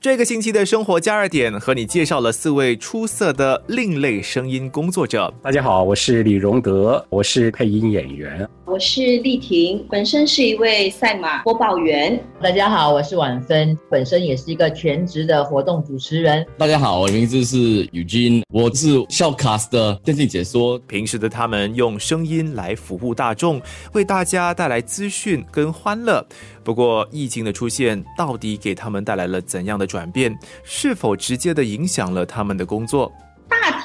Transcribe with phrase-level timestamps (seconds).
[0.00, 5.32] 这个星期的生活加热点和你介绍了四位出色的另类声音工作者。
[5.42, 8.48] 大家好，我是李荣德，我是配音演员。
[8.64, 12.22] 我是丽婷，本身是一位赛马播报员。
[12.40, 16.46] 大家好，我是婉芬，本身也是一个全职的活动主持人。
[16.56, 20.78] 大家好，我的名字是 Eugene，我是 Showcast 的电竞解说。
[20.80, 23.60] 平时的他们用声音来服务大众，
[23.94, 26.24] 为大家带来资讯跟欢乐。
[26.62, 30.38] 不过，疫情的出现到底给他们带来了怎样的转变？
[30.62, 33.10] 是否直接的影响了他们的工作？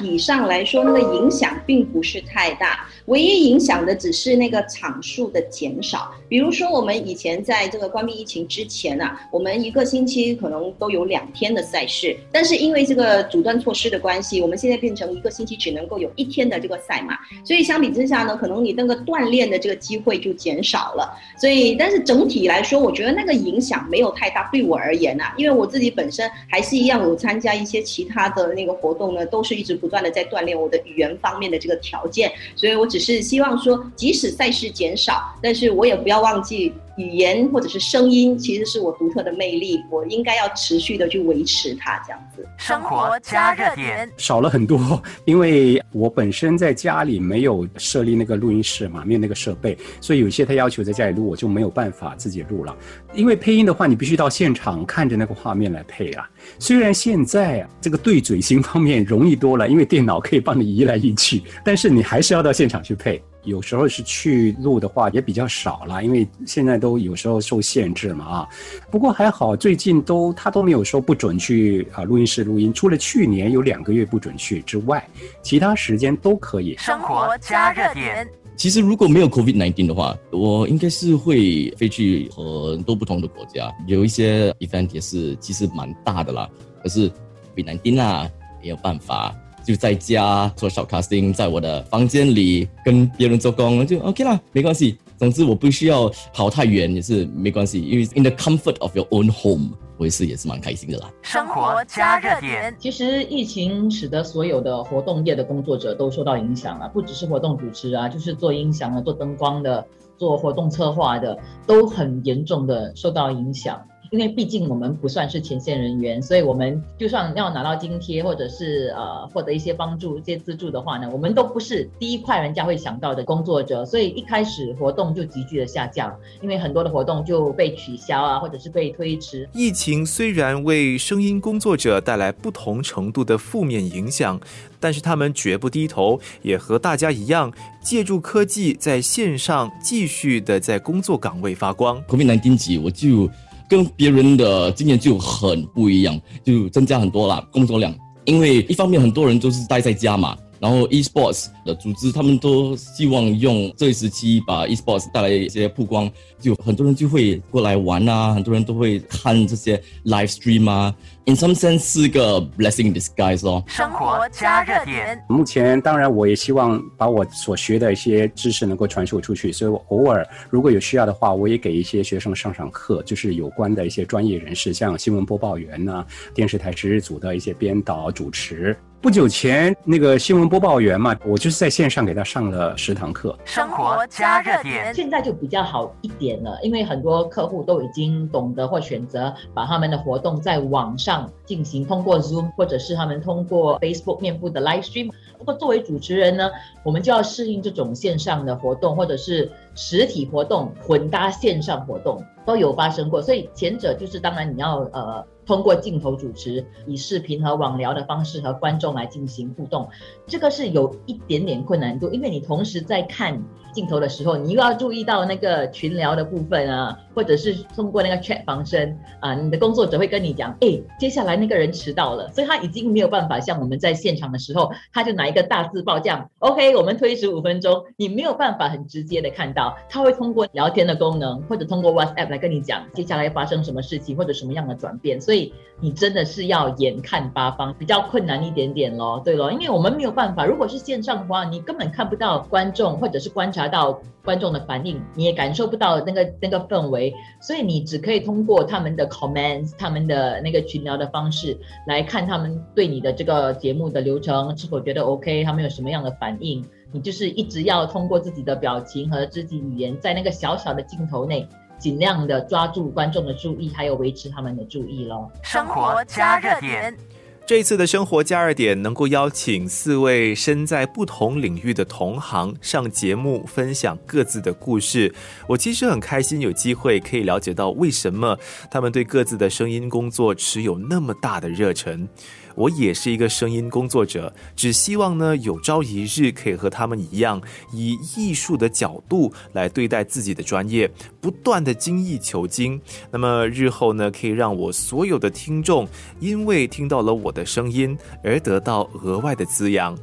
[0.03, 2.87] 以上来说，那个影响并不是太大。
[3.05, 21.13] 唯一影响的只是那个场数的减少，比如说我们以前在这个关闭疫情之前啊，我们一个星期可能都有两天的赛事，但是因为这个阻断措施的关系，我们现在变成一个星期只能够有一天的这个赛马，所以相比之下呢，可能你那个锻炼的这个机会就减少了。
[21.37, 24.49] 所以，但是整体来说，我觉得那个影响没有太大。
[24.51, 32.87] 对我而言啊，因为我自己本身还是一样有参加一些其他的那个活动呢，都是一直不不断的在锻炼我的语言方面的这个条件，所以我。
[32.93, 36.71] 只是希望说，即使赛事减少，但是我也不要忘记。
[36.97, 42.47] 语言或者是声音，其实是我独特的魅力，我应该要持续的去维持它，这样子。
[42.57, 52.75] 生活加热点少了很多，因为我本身在家里没有设立那个录音室嘛，没有那个设备，所以有些他要求在家里录，我就没有办法自己录了。
[53.13, 56.29] 因为配音的话，你必须到现场看着那个画面来配啊。
[56.59, 63.21] 虽然现在啊，这个对嘴型方面容易多了，因为电脑可以帮你移来移去，但是你还是要到现场去配。
[63.43, 68.49] 有时候是去录的话也比较少了，因为现在都有时候受限制嘛啊。
[68.89, 75.05] 不过还好，最近都他都没有说不准去啊录音室录音，除了去年有两个月不准去之外，
[75.41, 76.75] 其他时间都可以。
[76.77, 78.27] 生活加热点。
[78.55, 86.47] 其实如果没有 COVID nineteen 的话，我应该是会飞去很多不同的国家，有一些 event 也是其实蛮大的啦。
[86.81, 87.09] 可是
[87.55, 88.29] COVID nineteen 啊，
[88.61, 89.35] 没有办法。
[89.63, 94.97] 就在家做小 casting，在我的房间里跟别人做工，就 OK 啦，没关系。
[95.17, 101.09] 总之我不需要跑太远也是没关系，因为 in the comfort of your own home，我也是也是蛮开心的啦。
[101.21, 109.85] 生活加热点，其实疫情使得所有的活动业的工作者都受到影响啊，不只是活动主持啊，就是做音响的、做灯光的、
[110.17, 113.79] 做活动策划的，都很严重的受到影响。
[114.13, 129.49] 因为毕竟我们不算是前线人员，所以我们就算要拿到津贴或者是呃获得一些帮助、一些资助的话呢，我们都不是第一块人家会想到的工作者，所以一开始活动就急剧的下降，因为很多的活动就被取消啊，或者是被推迟。
[129.51, 134.39] 疫情虽然为声音工作者带来不同程度的负面影响，
[134.79, 141.99] 但是他们绝不低头，也和大家一样，借助科技在线上继续的在工作岗位发光。
[142.03, 143.27] COVID 难丁级，我就。
[143.73, 147.91] 跟别人的经验就很不一样，就增加很多啦工作量。
[148.23, 156.09] 因为一方面很多人都是待在家嘛，然后 eSports 的组织他们都希望用这一时期把 eSports 带来一些曝光，
[156.39, 159.75] 就很多人就会过来玩啊，很多人都会看这些
[160.05, 160.95] live stream 啊。
[161.25, 163.61] In some sense 是个 blessing disguise 咯。
[163.67, 165.21] 生活加热点。
[165.27, 178.73] 目前当然我也希望把我所学的一些知识能够传授出去，所以我偶尔如果有需要的话，我也给一些学生上上课，就是有关的一些专业人士，像新闻播报员呐、电视台实时组的一些编导、主持。
[179.03, 183.37] 不久前那个新闻播报员嘛，我就是在线上给他上了十堂课。
[183.43, 184.95] 生活加热点。
[184.95, 191.29] 现在就比较好一点了，因为很多客户都已经懂得或选择把他们的活动在网上。
[191.45, 195.11] 进行通过 Zoom 或者是他们通过 Facebook 面部的 Live Stream。
[195.37, 196.49] 不过作为主持人呢，
[196.85, 203.21] 我们就要适应这种线上的活动或者是实体活动混搭线上活动都有发生过。
[203.21, 205.25] 所以前者就是当然你要呃。
[205.45, 209.87] 通过镜头主持，以视频和网聊的方式和观众来进行互动，
[210.27, 213.43] 这个是有一点点困难度，因为你同时在看
[213.73, 235.32] 镜头的时候，你又要注意到那个群聊的部分啊，或者是通过那个 chat 防身啊，你的工作者会跟你讲，哎，接下来那个人迟到了，所以他已经没有办法像我们在现场的时候，他就拿一个大字报这样，OK，我们推迟五分钟，你没有办法很直接的看到，他会通过聊天的功能或者通过 WhatsApp 来跟你讲接下来发生什么事情或者什么样的转变，所以。
[235.33, 239.19] 所以你真的是要眼看八方，比较困难一点点咯。
[239.25, 251.57] 对咯，因为我们没有办法，如果是线上的话，你根本看不到观众，或者是观察到观众的反应，你也感受不到那个那个氛围，所以你只可以通过他们的 comments，他们的那个群聊的方式
[251.87, 256.63] 来看他们对你的这个节目的流程是否觉得 OK，他们有什么样的反应。
[256.91, 261.47] 你就是一直要通过自己的表情和肢体语言，在那个小小的镜头内
[261.77, 265.31] 尽量的抓住观众的注意，还有维持他们的注意咯。
[265.41, 266.97] 生活加热点。
[267.45, 275.13] 这一次的生活加热点能够邀请四位身在不同领域的同行上节目，分享各自的故事。
[275.45, 278.37] 我其实很开心有机会可以了解到为什么
[278.71, 282.07] 他们对各自的声音工作持有那么大的热忱。
[282.55, 287.41] 我也是一个声音工作者，只希望呢有朝一日可以和他们一样，
[287.71, 290.87] 以艺术的角度来对待自己的专业，
[291.19, 292.79] 不断的精益求精。
[293.09, 295.87] 那么日后呢，可以让我所有的听众
[296.19, 299.97] 因为听到了我的声音而得到额外的滋养。